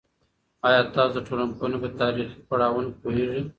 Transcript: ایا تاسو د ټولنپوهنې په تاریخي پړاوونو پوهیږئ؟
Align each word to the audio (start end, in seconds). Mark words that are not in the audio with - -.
ایا 0.67 0.81
تاسو 0.95 1.13
د 1.19 1.25
ټولنپوهنې 1.27 1.77
په 1.83 1.89
تاریخي 2.01 2.37
پړاوونو 2.49 2.89
پوهیږئ؟ 3.01 3.41